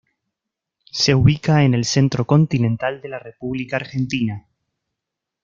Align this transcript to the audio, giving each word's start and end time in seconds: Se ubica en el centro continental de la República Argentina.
Se 0.91 1.13
ubica 1.13 1.61
en 1.61 1.75
el 1.75 1.85
centro 1.85 2.25
continental 2.25 3.01
de 3.03 3.09
la 3.09 3.19
República 3.19 3.75
Argentina. 3.75 4.47